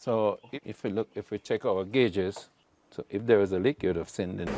So 0.00 0.38
if 0.50 0.82
we 0.82 0.88
look, 0.88 1.10
if 1.14 1.30
we 1.30 1.38
check 1.38 1.66
our 1.66 1.84
gauges, 1.84 2.48
so 2.90 3.04
if 3.10 3.26
there 3.26 3.36
was 3.36 3.52
a 3.52 3.58
leak, 3.58 3.82
you'd 3.82 3.96
have 3.96 4.08
seen 4.08 4.40
it. 4.40 4.48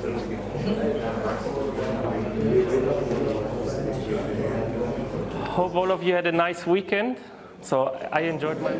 Hope 5.48 5.74
all 5.74 5.90
of 5.90 6.04
you 6.04 6.14
had 6.14 6.28
a 6.28 6.32
nice 6.32 6.64
weekend. 6.64 7.18
So 7.60 7.86
I 8.12 8.20
enjoyed 8.20 8.60
my. 8.60 8.70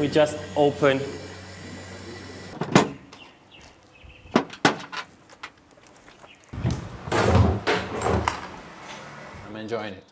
We 0.00 0.08
just 0.08 0.38
opened. 0.56 1.00
I'm 9.46 9.54
enjoying 9.54 9.94
it. 9.94 10.11